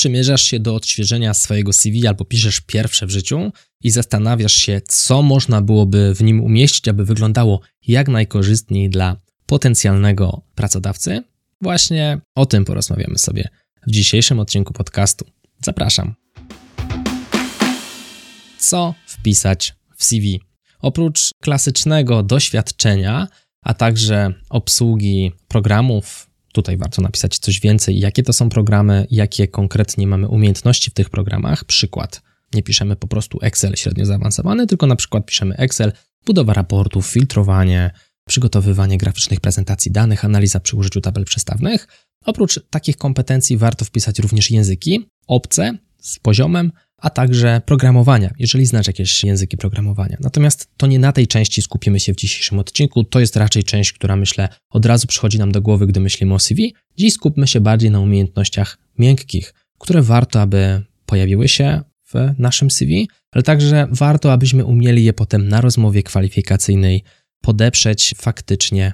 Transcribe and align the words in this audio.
przymierzasz 0.00 0.42
się 0.42 0.60
do 0.60 0.74
odświeżenia 0.74 1.34
swojego 1.34 1.72
CV 1.72 2.06
albo 2.06 2.24
piszesz 2.24 2.60
pierwsze 2.60 3.06
w 3.06 3.10
życiu 3.10 3.52
i 3.82 3.90
zastanawiasz 3.90 4.52
się, 4.52 4.80
co 4.88 5.22
można 5.22 5.62
byłoby 5.62 6.14
w 6.14 6.22
nim 6.22 6.40
umieścić, 6.40 6.88
aby 6.88 7.04
wyglądało 7.04 7.60
jak 7.86 8.08
najkorzystniej 8.08 8.90
dla 8.90 9.16
potencjalnego 9.46 10.42
pracodawcy, 10.54 11.22
właśnie 11.60 12.20
o 12.34 12.46
tym 12.46 12.64
porozmawiamy 12.64 13.18
sobie 13.18 13.48
w 13.86 13.90
dzisiejszym 13.90 14.40
odcinku 14.40 14.72
podcastu. 14.72 15.26
Zapraszam. 15.64 16.14
Co 18.58 18.94
wpisać 19.06 19.74
w 19.96 20.04
CV? 20.04 20.40
Oprócz 20.78 21.30
klasycznego 21.42 22.22
doświadczenia, 22.22 23.28
a 23.62 23.74
także 23.74 24.34
obsługi 24.50 25.32
programów, 25.48 26.29
Tutaj 26.52 26.76
warto 26.76 27.02
napisać 27.02 27.38
coś 27.38 27.60
więcej, 27.60 27.98
jakie 27.98 28.22
to 28.22 28.32
są 28.32 28.48
programy, 28.48 29.06
jakie 29.10 29.48
konkretnie 29.48 30.06
mamy 30.06 30.28
umiejętności 30.28 30.90
w 30.90 30.94
tych 30.94 31.10
programach. 31.10 31.64
Przykład. 31.64 32.22
Nie 32.54 32.62
piszemy 32.62 32.96
po 32.96 33.06
prostu 33.06 33.38
Excel 33.42 33.76
średnio 33.76 34.06
zaawansowany, 34.06 34.66
tylko 34.66 34.86
na 34.86 34.96
przykład 34.96 35.26
piszemy 35.26 35.56
Excel, 35.56 35.92
budowa 36.26 36.52
raportów, 36.52 37.06
filtrowanie, 37.06 37.90
przygotowywanie 38.28 38.98
graficznych 38.98 39.40
prezentacji 39.40 39.92
danych, 39.92 40.24
analiza 40.24 40.60
przy 40.60 40.76
użyciu 40.76 41.00
tabel 41.00 41.24
przestawnych. 41.24 41.88
Oprócz 42.24 42.60
takich 42.70 42.96
kompetencji 42.96 43.56
warto 43.56 43.84
wpisać 43.84 44.18
również 44.18 44.50
języki 44.50 45.08
obce 45.26 45.78
z 45.98 46.18
poziomem, 46.18 46.72
a 47.00 47.10
także 47.10 47.60
programowania, 47.66 48.34
jeżeli 48.38 48.66
znasz 48.66 48.86
jakieś 48.86 49.24
języki 49.24 49.56
programowania. 49.56 50.16
Natomiast 50.20 50.68
to 50.76 50.86
nie 50.86 50.98
na 50.98 51.12
tej 51.12 51.26
części 51.26 51.62
skupimy 51.62 52.00
się 52.00 52.12
w 52.12 52.16
dzisiejszym 52.16 52.58
odcinku, 52.58 53.04
to 53.04 53.20
jest 53.20 53.36
raczej 53.36 53.64
część, 53.64 53.92
która 53.92 54.16
myślę 54.16 54.48
od 54.70 54.86
razu 54.86 55.06
przychodzi 55.06 55.38
nam 55.38 55.52
do 55.52 55.62
głowy, 55.62 55.86
gdy 55.86 56.00
myślimy 56.00 56.34
o 56.34 56.38
CV. 56.38 56.74
Dziś 56.96 57.12
skupmy 57.12 57.46
się 57.46 57.60
bardziej 57.60 57.90
na 57.90 58.00
umiejętnościach 58.00 58.78
miękkich, 58.98 59.54
które 59.78 60.02
warto, 60.02 60.40
aby 60.40 60.82
pojawiły 61.06 61.48
się 61.48 61.80
w 62.14 62.14
naszym 62.38 62.70
CV, 62.70 63.08
ale 63.32 63.42
także 63.42 63.88
warto, 63.90 64.32
abyśmy 64.32 64.64
umieli 64.64 65.04
je 65.04 65.12
potem 65.12 65.48
na 65.48 65.60
rozmowie 65.60 66.02
kwalifikacyjnej 66.02 67.04
podeprzeć 67.40 68.14
faktycznie 68.16 68.92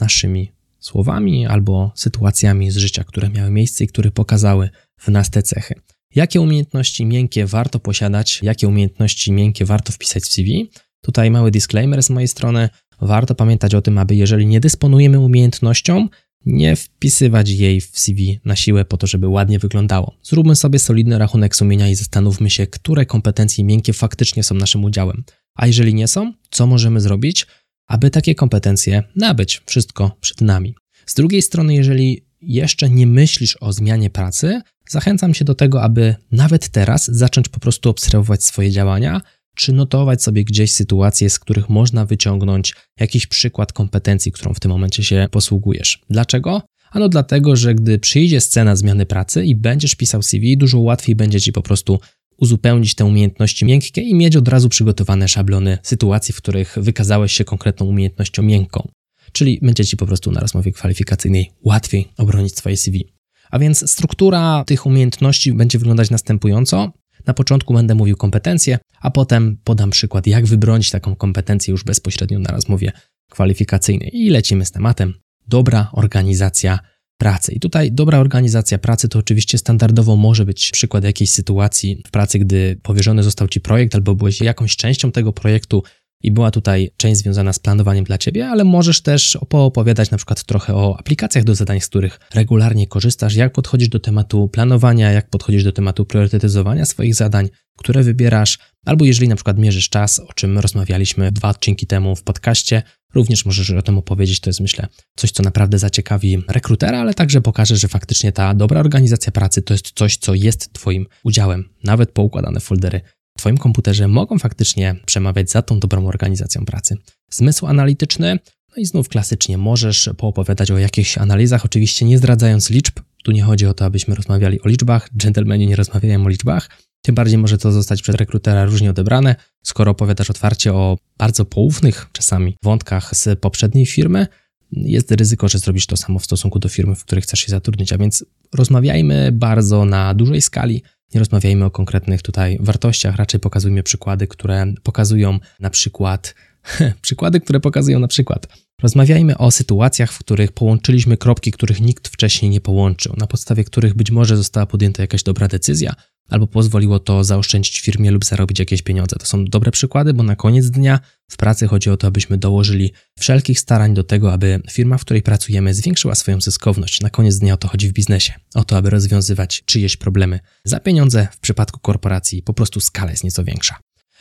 naszymi 0.00 0.52
słowami 0.78 1.46
albo 1.46 1.92
sytuacjami 1.94 2.70
z 2.70 2.76
życia, 2.76 3.04
które 3.04 3.28
miały 3.28 3.50
miejsce 3.50 3.84
i 3.84 3.86
które 3.86 4.10
pokazały 4.10 4.70
w 4.96 5.08
nas 5.08 5.30
te 5.30 5.42
cechy. 5.42 5.74
Jakie 6.14 6.40
umiejętności 6.40 7.06
miękkie 7.06 7.46
warto 7.46 7.80
posiadać, 7.80 8.40
jakie 8.42 8.68
umiejętności 8.68 9.32
miękkie 9.32 9.64
warto 9.64 9.92
wpisać 9.92 10.22
w 10.22 10.28
CV? 10.28 10.70
Tutaj 11.02 11.30
mały 11.30 11.50
disclaimer 11.50 12.02
z 12.02 12.10
mojej 12.10 12.28
strony. 12.28 12.68
Warto 13.00 13.34
pamiętać 13.34 13.74
o 13.74 13.82
tym, 13.82 13.98
aby 13.98 14.16
jeżeli 14.16 14.46
nie 14.46 14.60
dysponujemy 14.60 15.20
umiejętnością, 15.20 16.08
nie 16.46 16.76
wpisywać 16.76 17.48
jej 17.48 17.80
w 17.80 17.98
CV 17.98 18.40
na 18.44 18.56
siłę 18.56 18.84
po 18.84 18.96
to, 18.96 19.06
żeby 19.06 19.28
ładnie 19.28 19.58
wyglądało. 19.58 20.16
Zróbmy 20.22 20.56
sobie 20.56 20.78
solidny 20.78 21.18
rachunek 21.18 21.56
sumienia 21.56 21.88
i 21.88 21.94
zastanówmy 21.94 22.50
się, 22.50 22.66
które 22.66 23.06
kompetencje 23.06 23.64
miękkie 23.64 23.92
faktycznie 23.92 24.42
są 24.42 24.54
naszym 24.54 24.84
udziałem. 24.84 25.24
A 25.54 25.66
jeżeli 25.66 25.94
nie 25.94 26.08
są, 26.08 26.32
co 26.50 26.66
możemy 26.66 27.00
zrobić, 27.00 27.46
aby 27.86 28.10
takie 28.10 28.34
kompetencje 28.34 29.02
nabyć? 29.16 29.62
Wszystko 29.66 30.16
przed 30.20 30.40
nami. 30.40 30.74
Z 31.06 31.14
drugiej 31.14 31.42
strony, 31.42 31.74
jeżeli 31.74 32.24
jeszcze 32.40 32.90
nie 32.90 33.06
myślisz 33.06 33.56
o 33.60 33.72
zmianie 33.72 34.10
pracy, 34.10 34.60
Zachęcam 34.90 35.34
się 35.34 35.44
do 35.44 35.54
tego, 35.54 35.82
aby 35.82 36.14
nawet 36.32 36.68
teraz 36.68 37.06
zacząć 37.06 37.48
po 37.48 37.60
prostu 37.60 37.90
obserwować 37.90 38.44
swoje 38.44 38.70
działania, 38.70 39.20
czy 39.54 39.72
notować 39.72 40.22
sobie 40.22 40.44
gdzieś 40.44 40.72
sytuacje, 40.72 41.30
z 41.30 41.38
których 41.38 41.68
można 41.68 42.06
wyciągnąć 42.06 42.74
jakiś 43.00 43.26
przykład 43.26 43.72
kompetencji, 43.72 44.32
którą 44.32 44.54
w 44.54 44.60
tym 44.60 44.70
momencie 44.70 45.04
się 45.04 45.28
posługujesz. 45.30 46.00
Dlaczego? 46.10 46.62
Ano 46.90 47.08
dlatego, 47.08 47.56
że 47.56 47.74
gdy 47.74 47.98
przyjdzie 47.98 48.40
scena 48.40 48.76
zmiany 48.76 49.06
pracy 49.06 49.44
i 49.44 49.54
będziesz 49.54 49.94
pisał 49.94 50.22
CV, 50.22 50.56
dużo 50.56 50.78
łatwiej 50.78 51.16
będzie 51.16 51.40
ci 51.40 51.52
po 51.52 51.62
prostu 51.62 52.00
uzupełnić 52.36 52.94
te 52.94 53.04
umiejętności 53.04 53.64
miękkie 53.64 54.00
i 54.00 54.14
mieć 54.14 54.36
od 54.36 54.48
razu 54.48 54.68
przygotowane 54.68 55.28
szablony 55.28 55.78
sytuacji, 55.82 56.34
w 56.34 56.36
których 56.36 56.76
wykazałeś 56.80 57.32
się 57.32 57.44
konkretną 57.44 57.86
umiejętnością 57.86 58.42
miękką. 58.42 58.88
Czyli 59.32 59.58
będzie 59.62 59.84
ci 59.84 59.96
po 59.96 60.06
prostu 60.06 60.32
na 60.32 60.40
rozmowie 60.40 60.72
kwalifikacyjnej 60.72 61.50
łatwiej 61.64 62.08
obronić 62.16 62.56
swoje 62.56 62.76
CV. 62.76 63.19
A 63.50 63.58
więc 63.58 63.90
struktura 63.90 64.64
tych 64.66 64.86
umiejętności 64.86 65.52
będzie 65.52 65.78
wyglądać 65.78 66.10
następująco. 66.10 66.92
Na 67.26 67.34
początku 67.34 67.74
będę 67.74 67.94
mówił 67.94 68.16
kompetencje, 68.16 68.78
a 69.00 69.10
potem 69.10 69.56
podam 69.64 69.90
przykład, 69.90 70.26
jak 70.26 70.46
wybronić 70.46 70.90
taką 70.90 71.16
kompetencję 71.16 71.72
już 71.72 71.84
bezpośrednio 71.84 72.38
na 72.38 72.50
rozmowie 72.50 72.92
kwalifikacyjnej. 73.30 74.10
I 74.12 74.30
lecimy 74.30 74.64
z 74.64 74.70
tematem 74.70 75.14
dobra 75.48 75.90
organizacja 75.92 76.78
pracy. 77.20 77.52
I 77.52 77.60
tutaj 77.60 77.92
dobra 77.92 78.18
organizacja 78.18 78.78
pracy 78.78 79.08
to 79.08 79.18
oczywiście 79.18 79.58
standardowo 79.58 80.16
może 80.16 80.44
być 80.44 80.70
przykład 80.70 81.04
jakiejś 81.04 81.30
sytuacji 81.30 82.02
w 82.06 82.10
pracy, 82.10 82.38
gdy 82.38 82.80
powierzony 82.82 83.22
został 83.22 83.48
Ci 83.48 83.60
projekt 83.60 83.94
albo 83.94 84.14
byłeś 84.14 84.40
jakąś 84.40 84.76
częścią 84.76 85.12
tego 85.12 85.32
projektu, 85.32 85.82
i 86.22 86.30
była 86.30 86.50
tutaj 86.50 86.90
część 86.96 87.20
związana 87.20 87.52
z 87.52 87.58
planowaniem 87.58 88.04
dla 88.04 88.18
Ciebie, 88.18 88.48
ale 88.48 88.64
możesz 88.64 89.00
też 89.02 89.38
poopowiadać 89.48 90.10
na 90.10 90.16
przykład 90.16 90.44
trochę 90.44 90.74
o 90.74 90.98
aplikacjach 90.98 91.44
do 91.44 91.54
zadań, 91.54 91.80
z 91.80 91.88
których 91.88 92.20
regularnie 92.34 92.86
korzystasz, 92.86 93.34
jak 93.34 93.52
podchodzisz 93.52 93.88
do 93.88 94.00
tematu 94.00 94.48
planowania, 94.48 95.12
jak 95.12 95.30
podchodzisz 95.30 95.64
do 95.64 95.72
tematu 95.72 96.04
priorytetyzowania 96.04 96.84
swoich 96.84 97.14
zadań, 97.14 97.48
które 97.78 98.02
wybierasz, 98.02 98.58
albo 98.86 99.04
jeżeli 99.04 99.28
na 99.28 99.34
przykład 99.34 99.58
mierzysz 99.58 99.88
czas, 99.88 100.18
o 100.18 100.32
czym 100.32 100.58
rozmawialiśmy 100.58 101.32
dwa 101.32 101.48
odcinki 101.48 101.86
temu 101.86 102.16
w 102.16 102.22
podcaście, 102.22 102.82
również 103.14 103.46
możesz 103.46 103.70
o 103.70 103.82
tym 103.82 103.98
opowiedzieć. 103.98 104.40
To 104.40 104.50
jest 104.50 104.60
myślę 104.60 104.86
coś, 105.16 105.30
co 105.30 105.42
naprawdę 105.42 105.78
zaciekawi 105.78 106.42
rekrutera, 106.48 107.00
ale 107.00 107.14
także 107.14 107.40
pokaże, 107.40 107.76
że 107.76 107.88
faktycznie 107.88 108.32
ta 108.32 108.54
dobra 108.54 108.80
organizacja 108.80 109.32
pracy 109.32 109.62
to 109.62 109.74
jest 109.74 109.92
coś, 109.94 110.16
co 110.16 110.34
jest 110.34 110.72
Twoim 110.72 111.06
udziałem, 111.24 111.68
nawet 111.84 112.12
poukładane 112.12 112.60
foldery 112.60 113.00
Twoim 113.40 113.58
komputerze 113.58 114.08
mogą 114.08 114.38
faktycznie 114.38 114.96
przemawiać 115.06 115.50
za 115.50 115.62
tą 115.62 115.80
dobrą 115.80 116.06
organizacją 116.06 116.64
pracy. 116.64 116.96
Zmysł 117.30 117.66
analityczny, 117.66 118.38
no 118.68 118.82
i 118.82 118.86
znów 118.86 119.08
klasycznie 119.08 119.58
możesz 119.58 120.10
poopowiadać 120.16 120.70
o 120.70 120.78
jakichś 120.78 121.18
analizach, 121.18 121.64
oczywiście 121.64 122.04
nie 122.04 122.18
zdradzając 122.18 122.70
liczb. 122.70 122.94
Tu 123.24 123.32
nie 123.32 123.42
chodzi 123.42 123.66
o 123.66 123.74
to, 123.74 123.84
abyśmy 123.84 124.14
rozmawiali 124.14 124.62
o 124.62 124.68
liczbach, 124.68 125.08
dżentelmeni 125.16 125.66
nie 125.66 125.76
rozmawiają 125.76 126.24
o 126.24 126.28
liczbach. 126.28 126.70
Tym 127.02 127.14
bardziej 127.14 127.38
może 127.38 127.58
to 127.58 127.72
zostać 127.72 128.02
przez 128.02 128.14
rekrutera 128.14 128.64
różnie 128.64 128.90
odebrane, 128.90 129.36
skoro 129.62 129.90
opowiadasz 129.90 130.30
otwarcie 130.30 130.74
o 130.74 130.98
bardzo 131.18 131.44
poufnych 131.44 132.06
czasami 132.12 132.56
wątkach 132.62 133.16
z 133.16 133.40
poprzedniej 133.40 133.86
firmy, 133.86 134.26
jest 134.72 135.10
ryzyko, 135.10 135.48
że 135.48 135.58
zrobisz 135.58 135.86
to 135.86 135.96
samo 135.96 136.18
w 136.18 136.24
stosunku 136.24 136.58
do 136.58 136.68
firmy, 136.68 136.94
w 136.94 137.04
której 137.04 137.22
chcesz 137.22 137.40
się 137.40 137.50
zatrudnić. 137.50 137.92
A 137.92 137.98
więc 137.98 138.24
rozmawiajmy 138.54 139.32
bardzo 139.32 139.84
na 139.84 140.14
dużej 140.14 140.42
skali, 140.42 140.82
nie 141.14 141.18
rozmawiajmy 141.18 141.64
o 141.64 141.70
konkretnych 141.70 142.22
tutaj 142.22 142.58
wartościach, 142.60 143.16
raczej 143.16 143.40
pokazujmy 143.40 143.82
przykłady, 143.82 144.26
które 144.26 144.72
pokazują 144.82 145.38
na 145.60 145.70
przykład, 145.70 146.34
przykłady, 147.02 147.40
które 147.40 147.60
pokazują 147.60 147.98
na 147.98 148.08
przykład. 148.08 148.48
Rozmawiajmy 148.82 149.38
o 149.38 149.50
sytuacjach, 149.50 150.12
w 150.12 150.18
których 150.18 150.52
połączyliśmy 150.52 151.16
kropki, 151.16 151.50
których 151.50 151.80
nikt 151.80 152.08
wcześniej 152.08 152.50
nie 152.50 152.60
połączył, 152.60 153.14
na 153.16 153.26
podstawie 153.26 153.64
których 153.64 153.94
być 153.94 154.10
może 154.10 154.36
została 154.36 154.66
podjęta 154.66 155.02
jakaś 155.02 155.22
dobra 155.22 155.48
decyzja, 155.48 155.94
albo 156.30 156.46
pozwoliło 156.46 156.98
to 156.98 157.24
zaoszczędzić 157.24 157.80
firmie 157.80 158.10
lub 158.10 158.24
zarobić 158.24 158.58
jakieś 158.58 158.82
pieniądze. 158.82 159.16
To 159.16 159.26
są 159.26 159.44
dobre 159.44 159.70
przykłady, 159.70 160.14
bo 160.14 160.22
na 160.22 160.36
koniec 160.36 160.70
dnia 160.70 161.00
w 161.30 161.36
pracy 161.36 161.66
chodzi 161.66 161.90
o 161.90 161.96
to, 161.96 162.06
abyśmy 162.06 162.38
dołożyli 162.38 162.92
wszelkich 163.18 163.60
starań 163.60 163.94
do 163.94 164.04
tego, 164.04 164.32
aby 164.32 164.60
firma, 164.70 164.98
w 164.98 165.00
której 165.00 165.22
pracujemy, 165.22 165.74
zwiększyła 165.74 166.14
swoją 166.14 166.40
zyskowność. 166.40 167.00
Na 167.00 167.10
koniec 167.10 167.38
dnia 167.38 167.54
o 167.54 167.56
to 167.56 167.68
chodzi 167.68 167.88
w 167.88 167.92
biznesie. 167.92 168.32
O 168.54 168.64
to, 168.64 168.76
aby 168.76 168.90
rozwiązywać 168.90 169.62
czyjeś 169.64 169.96
problemy 169.96 170.40
za 170.64 170.80
pieniądze. 170.80 171.28
W 171.32 171.40
przypadku 171.40 171.80
korporacji 171.80 172.42
po 172.42 172.54
prostu 172.54 172.80
skala 172.80 173.10
jest 173.10 173.24
nieco 173.24 173.44
większa. 173.44 173.76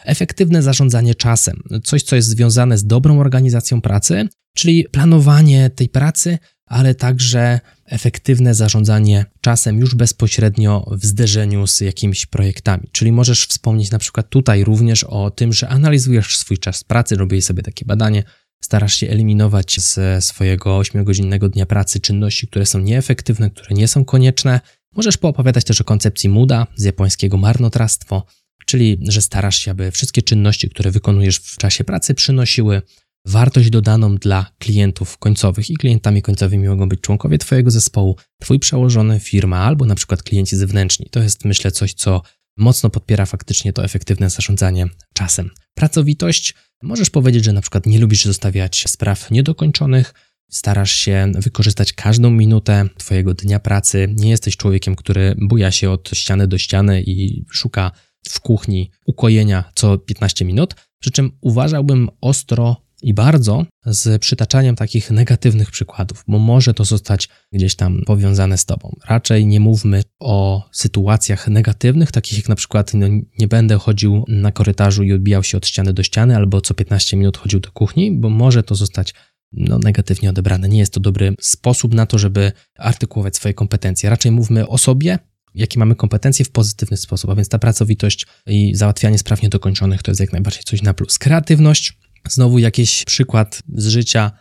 Efektywne 0.06 0.62
zarządzanie 0.64 1.16
czasem, 1.16 1.64
coś 1.84 2.04
co 2.04 2.16
jest 2.16 2.28
związane 2.28 2.78
z 2.78 2.86
dobrą 2.86 3.20
organizacją 3.20 3.82
pracy, 3.82 4.28
czyli 4.56 4.86
planowanie 4.92 5.70
tej 5.70 5.90
pracy, 5.90 6.38
ale 6.70 6.96
także 6.96 7.60
efektywne 7.86 8.54
zarządzanie 8.54 9.26
czasem 9.42 9.80
już 9.80 9.96
bezpośrednio 9.96 10.86
w 10.92 11.06
zderzeniu 11.06 11.68
z 11.68 11.82
jakimiś 11.82 12.26
projektami. 12.26 12.90
Czyli 12.92 13.12
możesz 13.12 13.46
wspomnieć 13.46 13.92
na 13.92 14.00
przykład 14.00 14.30
tutaj 14.30 14.64
również 14.64 15.04
o 15.04 15.32
tym, 15.32 15.54
że 15.54 15.70
analizujesz 15.70 16.38
swój 16.38 16.58
czas 16.58 16.84
pracy, 16.84 17.16
robisz 17.16 17.46
sobie 17.46 17.64
takie 17.64 17.86
badanie, 17.86 18.24
starasz 18.64 18.96
się 18.96 19.10
eliminować 19.10 19.80
ze 19.80 20.22
swojego 20.22 20.80
8-godzinnego 20.80 21.50
dnia 21.50 21.66
pracy 21.66 22.00
czynności, 22.00 22.48
które 22.48 22.66
są 22.66 22.80
nieefektywne, 22.80 23.50
które 23.50 23.76
nie 23.76 23.88
są 23.88 24.06
konieczne. 24.06 24.60
Możesz 24.96 25.18
poopowiadać 25.18 25.64
też 25.64 25.82
o 25.82 25.84
koncepcji 25.84 26.30
MUDA 26.30 26.68
z 26.76 26.84
japońskiego 26.84 27.38
marnotrawstwo, 27.38 28.26
czyli 28.66 29.00
że 29.02 29.22
starasz 29.22 29.58
się, 29.58 29.72
aby 29.72 29.92
wszystkie 29.92 30.22
czynności, 30.22 30.70
które 30.70 30.92
wykonujesz 30.92 31.38
w 31.38 31.58
czasie 31.58 31.84
pracy, 31.84 32.14
przynosiły 32.14 32.82
wartość 33.26 33.70
dodaną 33.70 34.16
dla 34.16 34.52
klientów 34.60 35.18
końcowych 35.18 35.70
i 35.70 35.78
klientami 35.78 36.22
końcowymi 36.22 36.68
mogą 36.68 36.90
być 36.90 37.02
członkowie 37.02 37.38
Twojego 37.38 37.72
zespołu, 37.72 38.16
Twój 38.42 38.60
przełożony, 38.60 39.20
firma 39.20 39.58
albo 39.58 39.86
na 39.86 39.96
przykład 39.96 40.24
klienci 40.24 40.58
zewnętrzni. 40.58 41.08
To 41.12 41.20
jest 41.20 41.46
myślę 41.46 41.72
coś, 41.72 41.94
co 41.94 42.22
mocno 42.58 42.90
podpiera 42.90 43.26
faktycznie 43.26 43.74
to 43.74 43.84
efektywne 43.84 44.30
zarządzanie 44.30 44.88
czasem. 45.14 45.50
Pracowitość. 45.74 46.54
Możesz 46.84 47.10
powiedzieć, 47.10 47.46
że 47.46 47.54
na 47.54 47.62
przykład 47.62 47.86
nie 47.86 48.00
lubisz 48.00 48.26
zostawiać 48.26 48.84
spraw 48.88 49.32
niedokończonych, 49.32 50.14
starasz 50.50 50.92
się 50.92 51.32
wykorzystać 51.36 51.94
każdą 51.94 52.30
minutę 52.32 52.90
Twojego 52.98 53.34
dnia 53.34 53.60
pracy. 53.60 54.14
Nie 54.16 54.30
jesteś 54.30 54.58
człowiekiem, 54.58 54.96
który 54.96 55.36
buja 55.38 55.72
się 55.72 55.92
od 55.92 56.10
ściany 56.14 56.48
do 56.48 56.58
ściany 56.58 57.02
i 57.02 57.46
szuka 57.52 57.92
w 58.30 58.40
kuchni 58.40 58.92
ukojenia 59.06 59.72
co 59.76 59.98
15 59.98 60.46
minut. 60.46 60.76
Przy 61.00 61.12
czym 61.12 61.32
uważałbym 61.42 62.10
ostro 62.22 62.89
i 63.02 63.14
bardzo 63.14 63.66
z 63.86 64.22
przytaczaniem 64.22 64.76
takich 64.76 65.12
negatywnych 65.12 65.72
przykładów, 65.72 66.24
bo 66.28 66.40
może 66.40 66.74
to 66.74 66.86
zostać 66.86 67.30
gdzieś 67.52 67.76
tam 67.76 68.02
powiązane 68.06 68.58
z 68.58 68.66
tobą. 68.66 68.96
Raczej 69.08 69.46
nie 69.46 69.60
mówmy 69.60 70.04
o 70.20 70.70
sytuacjach 70.72 71.48
negatywnych, 71.48 72.12
takich 72.12 72.38
jak 72.38 72.50
na 72.50 72.56
przykład 72.56 72.94
no, 72.94 73.08
nie 73.40 73.48
będę 73.48 73.78
chodził 73.78 74.26
na 74.28 74.52
korytarzu 74.52 75.04
i 75.04 75.14
odbijał 75.14 75.44
się 75.44 75.58
od 75.58 75.68
ściany 75.68 75.94
do 75.94 76.04
ściany, 76.04 76.36
albo 76.36 76.62
co 76.62 76.74
15 76.74 77.18
minut 77.18 77.38
chodził 77.38 77.60
do 77.60 77.72
kuchni, 77.72 78.12
bo 78.12 78.30
może 78.30 78.64
to 78.64 78.76
zostać 78.76 79.14
no, 79.52 79.80
negatywnie 79.80 80.30
odebrane. 80.30 80.70
Nie 80.70 80.80
jest 80.80 80.94
to 80.94 81.00
dobry 81.00 81.36
sposób 81.42 81.94
na 81.94 82.06
to, 82.06 82.18
żeby 82.18 82.52
artykułować 82.78 83.36
swoje 83.36 83.54
kompetencje. 83.54 84.10
Raczej 84.10 84.32
mówmy 84.32 84.68
o 84.68 84.78
sobie, 84.78 85.20
jakie 85.56 85.80
mamy 85.80 85.96
kompetencje 85.96 86.46
w 86.46 86.52
pozytywny 86.52 86.98
sposób, 86.98 87.30
a 87.30 87.36
więc 87.36 87.50
ta 87.50 87.60
pracowitość 87.60 88.26
i 88.48 88.76
załatwianie 88.76 89.18
spraw 89.18 89.42
niedokończonych 89.42 90.04
to 90.04 90.12
jest 90.12 90.22
jak 90.22 90.32
najbardziej 90.32 90.64
coś 90.64 90.82
na 90.82 90.94
plus. 90.94 91.18
Kreatywność 91.18 91.98
Znowu 92.30 92.60
jakiś 92.60 93.04
przykład 93.06 93.64
z 93.74 93.88
życia, 93.88 94.32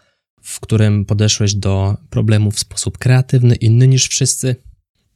w 0.43 0.61
którym 0.61 1.05
podeszłeś 1.05 1.55
do 1.55 1.97
problemu 2.11 2.51
w 2.51 2.59
sposób 2.59 2.99
kreatywny, 2.99 3.55
inny 3.55 3.89
niż 3.89 4.09
wszyscy, 4.09 4.57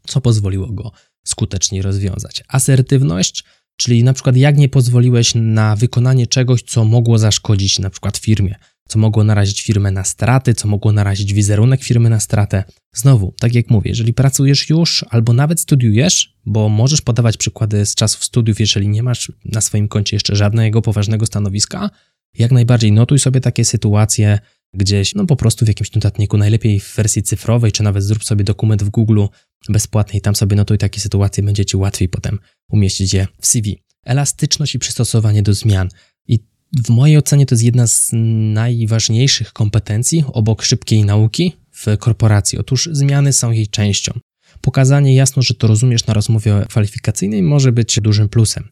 co 0.06 0.20
pozwoliło 0.20 0.72
go 0.72 0.92
skutecznie 1.24 1.82
rozwiązać. 1.82 2.44
Asertywność, 2.48 3.44
czyli 3.76 4.04
na 4.04 4.12
przykład 4.12 4.36
jak 4.36 4.58
nie 4.58 4.68
pozwoliłeś 4.68 5.32
na 5.34 5.76
wykonanie 5.76 6.26
czegoś, 6.26 6.62
co 6.62 6.84
mogło 6.84 7.18
zaszkodzić 7.18 7.78
na 7.78 7.90
przykład 7.90 8.16
firmie, 8.16 8.54
co 8.88 8.98
mogło 8.98 9.24
narazić 9.24 9.62
firmę 9.62 9.90
na 9.90 10.04
straty, 10.04 10.54
co 10.54 10.68
mogło 10.68 10.92
narazić 10.92 11.34
wizerunek 11.34 11.84
firmy 11.84 12.10
na 12.10 12.20
stratę. 12.20 12.64
Znowu, 12.94 13.34
tak 13.40 13.54
jak 13.54 13.70
mówię, 13.70 13.90
jeżeli 13.90 14.12
pracujesz 14.12 14.70
już 14.70 15.04
albo 15.10 15.32
nawet 15.32 15.60
studiujesz, 15.60 16.36
bo 16.46 16.68
możesz 16.68 17.00
podawać 17.00 17.36
przykłady 17.36 17.86
z 17.86 17.94
czasów 17.94 18.24
studiów, 18.24 18.60
jeżeli 18.60 18.88
nie 18.88 19.02
masz 19.02 19.32
na 19.44 19.60
swoim 19.60 19.88
koncie 19.88 20.16
jeszcze 20.16 20.36
żadnego 20.36 20.82
poważnego 20.82 21.26
stanowiska, 21.26 21.90
jak 22.38 22.52
najbardziej 22.52 22.92
notuj 22.92 23.18
sobie 23.18 23.40
takie 23.40 23.64
sytuacje 23.64 24.38
gdzieś, 24.74 25.14
no 25.14 25.26
po 25.26 25.36
prostu 25.36 25.64
w 25.64 25.68
jakimś 25.68 25.92
notatniku, 25.92 26.38
najlepiej 26.38 26.80
w 26.80 26.94
wersji 26.96 27.22
cyfrowej, 27.22 27.72
czy 27.72 27.82
nawet 27.82 28.04
zrób 28.04 28.24
sobie 28.24 28.44
dokument 28.44 28.82
w 28.82 28.90
Google 28.90 29.24
bezpłatny 29.68 30.18
i 30.18 30.20
tam 30.20 30.34
sobie 30.34 30.56
notuj 30.56 30.78
takie 30.78 31.00
sytuacje, 31.00 31.42
będzie 31.42 31.64
Ci 31.64 31.76
łatwiej 31.76 32.08
potem 32.08 32.38
umieścić 32.68 33.14
je 33.14 33.26
w 33.40 33.46
CV. 33.46 33.82
Elastyczność 34.04 34.74
i 34.74 34.78
przystosowanie 34.78 35.42
do 35.42 35.54
zmian. 35.54 35.88
I 36.28 36.38
w 36.84 36.88
mojej 36.88 37.18
ocenie 37.18 37.46
to 37.46 37.54
jest 37.54 37.64
jedna 37.64 37.86
z 37.86 38.10
najważniejszych 38.52 39.52
kompetencji 39.52 40.24
obok 40.26 40.62
szybkiej 40.62 41.04
nauki 41.04 41.52
w 41.70 41.98
korporacji. 41.98 42.58
Otóż 42.58 42.88
zmiany 42.92 43.32
są 43.32 43.50
jej 43.50 43.66
częścią. 43.66 44.12
Pokazanie 44.60 45.14
jasno, 45.14 45.42
że 45.42 45.54
to 45.54 45.66
rozumiesz 45.66 46.06
na 46.06 46.14
rozmowie 46.14 46.64
kwalifikacyjnej 46.68 47.42
może 47.42 47.72
być 47.72 48.00
dużym 48.00 48.28
plusem. 48.28 48.68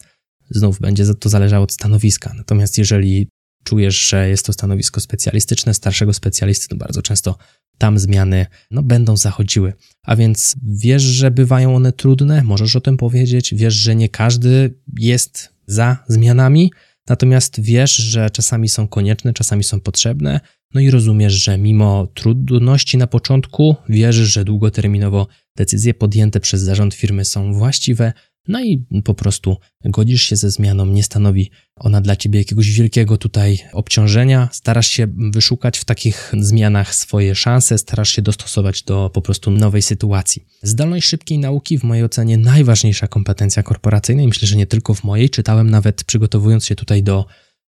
Znów 0.50 0.80
będzie 0.80 1.14
to 1.14 1.28
zależało 1.28 1.64
od 1.64 1.72
stanowiska. 1.72 2.34
Natomiast 2.36 2.78
jeżeli 2.78 3.28
czujesz, 3.64 4.08
że 4.08 4.28
jest 4.28 4.46
to 4.46 4.52
stanowisko 4.52 5.00
specjalistyczne, 5.00 5.74
starszego 5.74 6.12
specjalisty, 6.12 6.68
to 6.68 6.76
bardzo 6.76 7.02
często 7.02 7.38
tam 7.78 7.98
zmiany 7.98 8.46
no, 8.70 8.82
będą 8.82 9.16
zachodziły. 9.16 9.72
A 10.02 10.16
więc 10.16 10.56
wiesz, 10.62 11.02
że 11.02 11.30
bywają 11.30 11.76
one 11.76 11.92
trudne, 11.92 12.42
możesz 12.42 12.76
o 12.76 12.80
tym 12.80 12.96
powiedzieć, 12.96 13.54
wiesz, 13.54 13.74
że 13.74 13.96
nie 13.96 14.08
każdy 14.08 14.74
jest 14.98 15.54
za 15.66 15.96
zmianami, 16.08 16.72
natomiast 17.08 17.60
wiesz, 17.60 17.96
że 17.96 18.30
czasami 18.30 18.68
są 18.68 18.88
konieczne, 18.88 19.32
czasami 19.32 19.64
są 19.64 19.80
potrzebne, 19.80 20.40
no 20.74 20.80
i 20.80 20.90
rozumiesz, 20.90 21.32
że 21.32 21.58
mimo 21.58 22.06
trudności 22.14 22.96
na 22.96 23.06
początku, 23.06 23.76
wierzysz, 23.88 24.32
że 24.32 24.44
długoterminowo 24.44 25.26
decyzje 25.56 25.94
podjęte 25.94 26.40
przez 26.40 26.62
zarząd 26.62 26.94
firmy 26.94 27.24
są 27.24 27.52
właściwe, 27.52 28.12
no 28.48 28.64
i 28.64 28.84
po 29.04 29.14
prostu 29.14 29.56
godzisz 29.84 30.22
się 30.22 30.36
ze 30.36 30.50
zmianą, 30.50 30.86
nie 30.86 31.02
stanowi 31.02 31.50
ona 31.76 32.00
dla 32.00 32.16
ciebie 32.16 32.38
jakiegoś 32.38 32.70
wielkiego 32.70 33.18
tutaj 33.18 33.58
obciążenia. 33.72 34.48
Starasz 34.52 34.88
się 34.88 35.06
wyszukać 35.32 35.78
w 35.78 35.84
takich 35.84 36.32
zmianach 36.38 36.94
swoje 36.94 37.34
szanse, 37.34 37.78
starasz 37.78 38.10
się 38.10 38.22
dostosować 38.22 38.82
do 38.82 39.10
po 39.14 39.22
prostu 39.22 39.50
nowej 39.50 39.82
sytuacji. 39.82 40.46
Zdolność 40.62 41.06
szybkiej 41.06 41.38
nauki, 41.38 41.78
w 41.78 41.84
mojej 41.84 42.04
ocenie, 42.04 42.38
najważniejsza 42.38 43.08
kompetencja 43.08 43.62
korporacyjna 43.62 44.22
i 44.22 44.26
myślę, 44.26 44.48
że 44.48 44.56
nie 44.56 44.66
tylko 44.66 44.94
w 44.94 45.04
mojej. 45.04 45.30
Czytałem 45.30 45.70
nawet 45.70 46.04
przygotowując 46.04 46.66
się 46.66 46.74
tutaj 46.74 47.02
do 47.02 47.26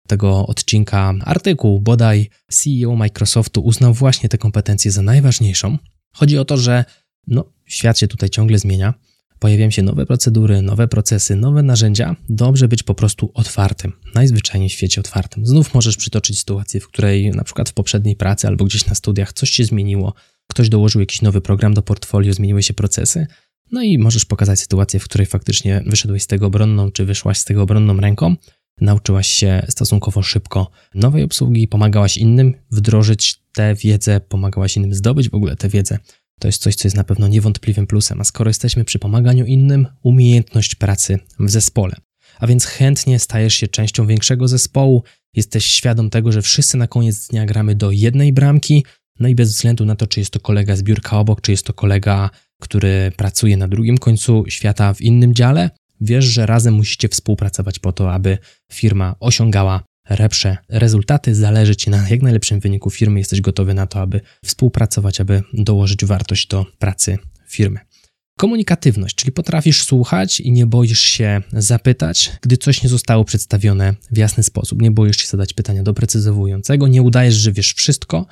tego 0.08 0.48
odcinka 0.48 1.14
artykuł, 1.22 1.80
bodaj 1.80 2.30
CEO 2.50 2.96
Microsoftu 2.96 3.62
uznał 3.62 3.94
właśnie 3.94 4.30
tę 4.30 4.38
kompetencję 4.38 4.92
za 4.92 5.02
najważniejszą. 5.02 5.78
Chodzi 6.14 6.38
o 6.38 6.46
to, 6.46 6.58
że 6.58 6.86
no, 7.28 7.54
świat 7.66 8.00
się 8.00 8.08
tutaj 8.08 8.30
ciągle 8.30 8.60
zmienia 8.60 8.94
pojawiają 9.42 9.70
się 9.70 9.82
nowe 9.82 10.06
procedury, 10.06 10.62
nowe 10.62 10.88
procesy, 10.88 11.36
nowe 11.36 11.64
narzędzia, 11.64 12.16
dobrze 12.30 12.68
być 12.68 12.84
po 12.84 12.96
prostu 12.96 13.32
otwartym, 13.34 13.94
najzwyczajniej 14.16 14.70
w 14.70 14.74
świecie 14.74 15.02
otwartym. 15.02 15.46
Znów 15.46 15.74
możesz 15.74 15.98
przytoczyć 15.98 16.40
sytuację, 16.40 16.80
w 16.80 16.88
której 16.88 17.32
na 17.32 17.44
przykład 17.44 17.70
w 17.70 17.74
poprzedniej 17.74 18.16
pracy 18.16 18.48
albo 18.48 18.66
gdzieś 18.66 18.86
na 18.86 18.96
studiach 18.96 19.34
coś 19.34 19.50
się 19.50 19.66
zmieniło, 19.66 20.14
ktoś 20.48 20.70
dołożył 20.70 21.02
jakiś 21.02 21.22
nowy 21.22 21.42
program 21.42 21.74
do 21.74 21.82
portfolio, 21.82 22.34
zmieniły 22.34 22.64
się 22.64 22.74
procesy, 22.74 23.28
no 23.72 23.82
i 23.82 23.98
możesz 23.98 24.26
pokazać 24.26 24.60
sytuację, 24.60 25.00
w 25.00 25.04
której 25.04 25.28
faktycznie 25.28 25.84
wyszedłeś 25.86 26.24
z 26.24 26.28
tego 26.28 26.46
obronną, 26.46 26.92
czy 26.92 27.06
wyszłaś 27.06 27.38
z 27.38 27.46
tego 27.46 27.62
obronną 27.62 27.98
ręką, 27.98 28.36
nauczyłaś 28.82 29.28
się 29.28 29.66
stosunkowo 29.70 30.22
szybko 30.22 30.72
nowej 30.96 31.24
obsługi, 31.24 31.68
pomagałaś 31.68 32.18
innym 32.18 32.54
wdrożyć 32.72 33.42
tę 33.54 33.76
wiedzę, 33.76 34.20
pomagałaś 34.20 34.78
innym 34.78 34.94
zdobyć 34.94 35.30
w 35.30 35.34
ogóle 35.34 35.56
tę 35.56 35.70
wiedzę 35.70 36.00
to 36.42 36.48
jest 36.48 36.62
coś, 36.62 36.76
co 36.76 36.88
jest 36.88 36.98
na 36.98 37.04
pewno 37.04 37.28
niewątpliwym 37.28 37.88
plusem. 37.88 38.22
A 38.22 38.24
skoro 38.24 38.50
jesteśmy 38.50 38.86
przy 38.86 39.00
pomaganiu 39.00 39.46
innym, 39.46 39.88
umiejętność 40.04 40.76
pracy 40.76 41.20
w 41.40 41.50
zespole. 41.50 41.96
A 42.40 42.48
więc 42.48 42.66
chętnie 42.66 43.20
stajesz 43.20 43.54
się 43.54 43.68
częścią 43.68 44.08
większego 44.08 44.48
zespołu, 44.48 45.04
jesteś 45.36 45.66
świadom 45.66 46.10
tego, 46.10 46.32
że 46.32 46.42
wszyscy 46.42 46.78
na 46.78 46.88
koniec 46.88 47.28
dnia 47.28 47.46
gramy 47.46 47.76
do 47.76 47.92
jednej 47.92 48.34
bramki, 48.34 48.86
no 49.20 49.28
i 49.28 49.36
bez 49.36 49.50
względu 49.50 49.86
na 49.86 49.96
to, 49.96 50.08
czy 50.08 50.20
jest 50.20 50.32
to 50.32 50.40
kolega 50.40 50.76
z 50.76 50.84
biurka 50.84 51.20
obok, 51.20 51.42
czy 51.42 51.52
jest 51.52 51.66
to 51.66 51.74
kolega, 51.74 52.30
który 52.62 53.12
pracuje 53.18 53.58
na 53.58 53.68
drugim 53.68 53.98
końcu 53.98 54.44
świata 54.48 54.94
w 54.94 55.02
innym 55.02 55.34
dziale, 55.34 55.70
wiesz, 56.02 56.26
że 56.26 56.46
razem 56.46 56.74
musicie 56.74 57.10
współpracować 57.10 57.80
po 57.80 57.92
to, 57.92 58.14
aby 58.14 58.38
firma 58.72 59.16
osiągała 59.20 59.84
lepsze 60.20 60.58
rezultaty, 60.70 61.36
zależy 61.36 61.76
Ci 61.76 61.90
na 61.90 62.10
jak 62.10 62.22
najlepszym 62.22 62.60
wyniku 62.60 62.90
firmy, 62.90 63.20
jesteś 63.20 63.42
gotowy 63.42 63.74
na 63.74 63.88
to, 63.88 64.02
aby 64.02 64.22
współpracować, 64.46 65.22
aby 65.22 65.44
dołożyć 65.54 66.06
wartość 66.06 66.48
do 66.48 66.66
pracy 66.80 67.18
firmy. 67.48 67.80
Komunikatywność, 68.38 69.16
czyli 69.16 69.32
potrafisz 69.32 69.84
słuchać 69.84 70.40
i 70.40 70.52
nie 70.52 70.66
boisz 70.66 71.00
się 71.00 71.42
zapytać, 71.54 72.32
gdy 72.42 72.58
coś 72.58 72.84
nie 72.84 72.90
zostało 72.90 73.26
przedstawione 73.26 73.96
w 74.12 74.18
jasny 74.18 74.44
sposób. 74.44 74.82
Nie 74.82 74.92
boisz 74.92 75.18
się 75.18 75.28
zadać 75.28 75.54
pytania 75.54 75.84
doprecyzowującego, 75.84 76.88
nie 76.88 77.02
udajesz, 77.02 77.36
że 77.36 77.52
wiesz 77.52 77.74
wszystko. 77.74 78.26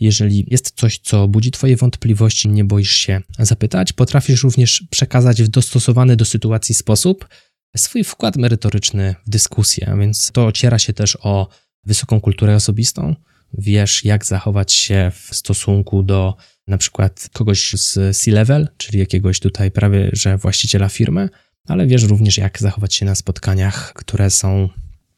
Jeżeli 0.00 0.46
jest 0.50 0.72
coś, 0.76 0.98
co 0.98 1.28
budzi 1.28 1.50
Twoje 1.50 1.76
wątpliwości, 1.76 2.48
nie 2.48 2.64
boisz 2.64 2.92
się 2.92 3.20
zapytać. 3.38 3.92
Potrafisz 3.92 4.42
również 4.42 4.84
przekazać 4.90 5.42
w 5.42 5.48
dostosowany 5.48 6.16
do 6.16 6.24
sytuacji 6.24 6.74
sposób 6.74 7.28
swój 7.76 8.04
wkład 8.04 8.36
merytoryczny 8.36 9.14
w 9.26 9.30
dyskusję, 9.30 9.96
więc 9.98 10.32
to 10.32 10.46
ociera 10.46 10.78
się 10.78 10.92
też 10.92 11.18
o 11.20 11.48
wysoką 11.84 12.20
kulturę 12.20 12.54
osobistą. 12.54 13.14
Wiesz, 13.58 14.04
jak 14.04 14.24
zachować 14.26 14.72
się 14.72 15.12
w 15.14 15.34
stosunku 15.34 16.02
do 16.02 16.36
na 16.66 16.78
przykład 16.78 17.28
kogoś 17.32 17.72
z 17.72 18.16
C-level, 18.16 18.68
czyli 18.76 18.98
jakiegoś 18.98 19.40
tutaj 19.40 19.70
prawie 19.70 20.10
że 20.12 20.38
właściciela 20.38 20.88
firmy, 20.88 21.28
ale 21.68 21.86
wiesz 21.86 22.02
również, 22.02 22.36
jak 22.36 22.58
zachować 22.58 22.94
się 22.94 23.06
na 23.06 23.14
spotkaniach, 23.14 23.92
które 23.92 24.30
są 24.30 24.68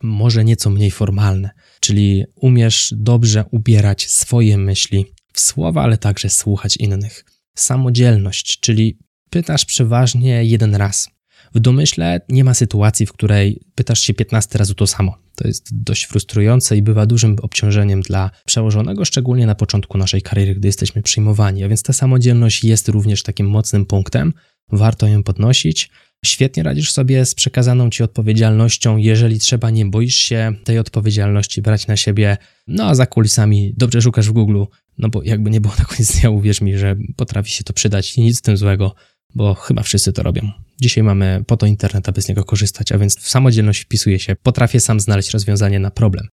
może 0.03 0.45
nieco 0.45 0.71
mniej 0.71 0.91
formalne, 0.91 1.51
czyli 1.81 2.25
umiesz 2.35 2.95
dobrze 2.97 3.45
ubierać 3.51 4.11
swoje 4.11 4.59
myśli 4.59 5.07
w 5.33 5.41
słowa, 5.41 5.83
ale 5.83 5.99
także 5.99 6.31
słuchać 6.31 6.77
innych. 6.77 7.25
Samodzielność, 7.57 8.61
czyli 8.61 8.99
pytasz 9.31 9.65
przeważnie 9.65 10.45
jeden 10.45 10.75
raz. 10.75 11.18
W 11.55 11.61
domyśle 11.61 12.21
nie 12.29 12.45
ma 12.45 12.55
sytuacji, 12.55 13.07
w 13.07 13.13
której 13.13 13.61
pytasz 13.75 14.01
się 14.01 14.15
15 14.15 14.59
razy 14.59 14.75
to 14.75 14.87
samo. 14.87 15.19
To 15.35 15.49
jest 15.49 15.83
dość 15.83 16.05
frustrujące 16.05 16.77
i 16.77 16.83
bywa 16.83 17.07
dużym 17.07 17.37
obciążeniem 17.43 18.01
dla 18.01 18.31
przełożonego, 18.47 19.05
szczególnie 19.05 19.47
na 19.47 19.55
początku 19.55 19.99
naszej 19.99 20.23
kariery, 20.23 20.55
gdy 20.55 20.69
jesteśmy 20.69 21.03
przyjmowani. 21.03 21.65
A 21.65 21.69
więc 21.69 21.83
ta 21.83 21.93
samodzielność 21.93 22.65
jest 22.65 22.89
również 22.89 23.23
takim 23.23 23.47
mocnym 23.47 23.87
punktem. 23.87 24.33
Warto 24.73 25.07
ją 25.07 25.23
podnosić. 25.23 25.91
Świetnie 26.25 26.63
radzisz 26.63 26.93
sobie 26.93 27.25
z 27.25 27.35
przekazaną 27.35 27.91
ci 27.91 28.03
odpowiedzialnością. 28.03 28.97
Jeżeli 28.97 29.39
trzeba, 29.39 29.71
nie 29.71 29.87
boisz 29.87 30.17
się 30.17 30.55
tej 30.65 30.79
odpowiedzialności 30.79 31.63
brać 31.63 31.87
na 31.87 31.97
siebie. 31.97 32.37
No 32.67 32.85
a 32.85 32.95
za 32.95 33.07
kulisami 33.07 33.75
dobrze 33.77 34.03
szukasz 34.03 34.29
w 34.29 34.33
Google, 34.33 34.65
no 34.99 35.09
bo 35.09 35.23
jakby 35.23 35.51
nie 35.51 35.61
było 35.61 35.75
na 35.79 35.85
koniec 35.85 36.21
dnia, 36.21 36.31
uwierz 36.31 36.61
mi, 36.61 36.79
że 36.79 36.97
potrafi 37.17 37.51
się 37.51 37.65
to 37.65 37.73
przydać 37.73 38.17
i 38.19 38.21
nic 38.21 38.39
z 38.39 38.43
tym 38.43 38.57
złego 38.57 38.95
bo 39.35 39.55
chyba 39.55 39.83
wszyscy 39.83 40.13
to 40.13 40.23
robią. 40.23 40.51
Dzisiaj 40.81 41.05
mamy 41.05 41.45
po 41.47 41.57
to 41.57 41.67
internet, 41.67 42.09
aby 42.09 42.23
z 42.23 42.29
niego 42.29 42.45
korzystać, 42.45 42.93
a 42.93 42.99
więc 42.99 43.19
w 43.19 43.29
samodzielność 43.29 43.81
wpisuję 43.81 44.19
się, 44.19 44.37
potrafię 44.37 44.81
sam 44.81 45.01
znaleźć 45.01 45.31
rozwiązanie 45.31 45.79
na 45.79 45.91
problem. 45.91 46.29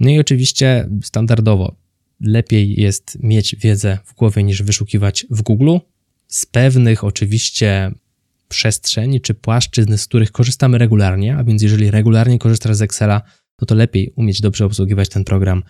No 0.00 0.10
i 0.10 0.18
oczywiście 0.18 0.88
standardowo 1.04 1.76
lepiej 2.20 2.80
jest 2.80 3.18
mieć 3.22 3.56
wiedzę 3.56 3.98
w 4.04 4.14
głowie 4.14 4.42
niż 4.42 4.62
wyszukiwać 4.62 5.26
w 5.30 5.42
Google. 5.42 5.76
Z 6.28 6.46
pewnych 6.46 7.04
oczywiście 7.04 7.92
przestrzeni 8.48 9.20
czy 9.20 9.34
płaszczyzn, 9.34 9.96
z 9.96 10.06
których 10.06 10.32
korzystamy 10.32 10.78
regularnie, 10.78 11.36
a 11.36 11.44
więc 11.44 11.62
jeżeli 11.62 11.90
regularnie 11.90 12.38
korzystasz 12.38 12.76
z 12.76 12.82
Excela, 12.82 13.22
no 13.60 13.66
to 13.66 13.74
lepiej 13.74 14.12
umieć 14.16 14.40
dobrze 14.40 14.64
obsługiwać 14.64 15.08
ten 15.08 15.24
program 15.24 15.62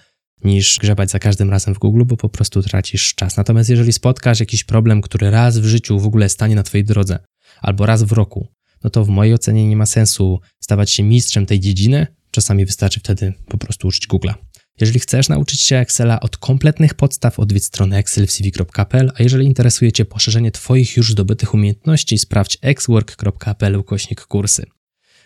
niż 0.45 0.79
grzebać 0.79 1.11
za 1.11 1.19
każdym 1.19 1.51
razem 1.51 1.75
w 1.75 1.79
Google, 1.79 2.03
bo 2.05 2.17
po 2.17 2.29
prostu 2.29 2.63
tracisz 2.63 3.15
czas. 3.15 3.37
Natomiast 3.37 3.71
jeżeli 3.71 3.93
spotkasz 3.93 4.41
jakiś 4.41 4.65
problem, 4.65 5.01
który 5.01 5.31
raz 5.31 5.59
w 5.59 5.65
życiu 5.65 5.99
w 5.99 6.07
ogóle 6.07 6.29
stanie 6.29 6.55
na 6.55 6.63
Twojej 6.63 6.85
drodze, 6.85 7.19
albo 7.61 7.87
raz 7.87 8.03
w 8.03 8.13
roku, 8.13 8.49
no 8.85 8.91
to 8.91 9.05
w 9.05 9.09
mojej 9.09 9.35
ocenie 9.35 9.69
nie 9.69 9.77
ma 9.77 9.87
sensu 9.87 10.41
stawać 10.61 10.91
się 10.91 11.03
mistrzem 11.03 11.47
tej 11.47 11.61
dziedziny. 11.61 12.07
Czasami 12.31 12.67
wystarczy 12.67 13.01
wtedy 13.01 13.33
po 13.49 13.59
prostu 13.59 13.89
użyć 13.89 14.09
Google'a. 14.09 14.35
Jeżeli 14.81 15.01
chcesz 15.01 15.29
nauczyć 15.29 15.61
się 15.61 15.77
Excela 15.77 16.21
od 16.21 16.37
kompletnych 16.37 16.95
podstaw, 16.95 17.39
odwiedź 17.39 17.65
stronę 17.65 17.99
excelwcv.pl, 17.99 19.13
a 19.15 19.23
jeżeli 19.23 19.47
interesuje 19.47 19.93
Cię 19.93 20.05
poszerzenie 20.05 20.51
Twoich 20.51 20.97
już 20.97 21.13
zdobytych 21.13 21.55
umiejętności, 21.55 22.19
sprawdź 22.19 22.59
xwork.pl 22.63 23.77
ukośnik 23.77 24.21
kursy. 24.21 24.67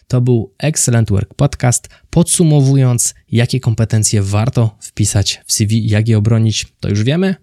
To 0.08 0.20
był 0.20 0.54
Excellent 0.58 1.10
Work 1.10 1.34
Podcast. 1.34 1.88
Podsumowując, 2.10 3.14
jakie 3.32 3.60
kompetencje 3.60 4.22
warto 4.22 4.76
wpisać 4.80 5.40
w 5.46 5.52
CV, 5.52 5.88
jak 5.88 6.08
je 6.08 6.18
obronić, 6.18 6.66
to 6.80 6.88
już 6.88 7.02
wiemy. 7.02 7.34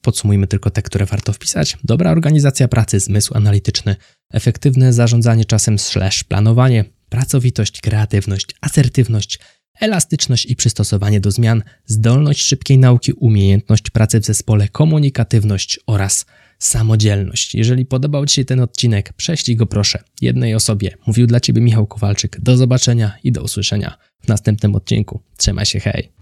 Podsumujmy 0.00 0.46
tylko 0.46 0.70
te, 0.70 0.82
które 0.82 1.06
warto 1.06 1.32
wpisać. 1.32 1.76
Dobra 1.84 2.10
organizacja 2.10 2.68
pracy, 2.68 3.00
zmysł 3.00 3.36
analityczny, 3.36 3.96
efektywne 4.32 4.92
zarządzanie 4.92 5.44
czasem 5.44 5.78
slash 5.78 6.24
planowanie, 6.24 6.84
pracowitość, 7.08 7.80
kreatywność, 7.80 8.46
asertywność, 8.60 9.38
elastyczność 9.80 10.46
i 10.46 10.56
przystosowanie 10.56 11.20
do 11.20 11.30
zmian, 11.30 11.62
zdolność 11.86 12.42
szybkiej 12.42 12.78
nauki, 12.78 13.12
umiejętność 13.12 13.90
pracy 13.90 14.20
w 14.20 14.24
zespole, 14.24 14.68
komunikatywność 14.68 15.80
oraz 15.86 16.26
samodzielność. 16.64 17.54
Jeżeli 17.54 17.86
podobał 17.86 18.26
Ci 18.26 18.34
się 18.34 18.44
ten 18.44 18.60
odcinek, 18.60 19.12
prześlij 19.12 19.56
go 19.56 19.66
proszę 19.66 20.02
jednej 20.20 20.54
osobie. 20.54 20.90
Mówił 21.06 21.26
dla 21.26 21.40
Ciebie 21.40 21.60
Michał 21.60 21.86
Kowalczyk. 21.86 22.40
Do 22.40 22.56
zobaczenia 22.56 23.12
i 23.24 23.32
do 23.32 23.42
usłyszenia 23.42 23.96
w 24.20 24.28
następnym 24.28 24.74
odcinku. 24.74 25.22
Trzymaj 25.36 25.66
się, 25.66 25.80
hej! 25.80 26.21